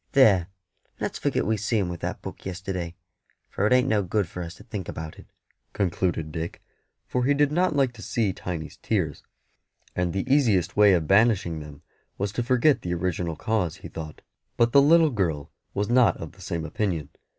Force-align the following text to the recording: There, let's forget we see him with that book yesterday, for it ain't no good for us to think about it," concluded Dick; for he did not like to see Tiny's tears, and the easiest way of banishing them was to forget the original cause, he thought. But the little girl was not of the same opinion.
There, 0.13 0.47
let's 0.99 1.19
forget 1.19 1.45
we 1.45 1.57
see 1.57 1.77
him 1.77 1.87
with 1.87 1.99
that 1.99 2.23
book 2.23 2.43
yesterday, 2.43 2.95
for 3.51 3.67
it 3.67 3.71
ain't 3.73 3.87
no 3.87 4.01
good 4.01 4.27
for 4.27 4.41
us 4.41 4.55
to 4.55 4.63
think 4.63 4.89
about 4.89 5.19
it," 5.19 5.27
concluded 5.73 6.31
Dick; 6.31 6.59
for 7.05 7.23
he 7.23 7.35
did 7.35 7.51
not 7.51 7.75
like 7.75 7.93
to 7.93 8.01
see 8.01 8.33
Tiny's 8.33 8.77
tears, 8.77 9.21
and 9.95 10.11
the 10.11 10.27
easiest 10.27 10.75
way 10.75 10.93
of 10.93 11.05
banishing 11.07 11.59
them 11.59 11.83
was 12.17 12.31
to 12.31 12.41
forget 12.41 12.81
the 12.81 12.95
original 12.95 13.35
cause, 13.35 13.75
he 13.85 13.89
thought. 13.89 14.23
But 14.57 14.71
the 14.71 14.81
little 14.81 15.11
girl 15.11 15.51
was 15.75 15.87
not 15.87 16.17
of 16.17 16.31
the 16.31 16.41
same 16.41 16.65
opinion. 16.65 17.09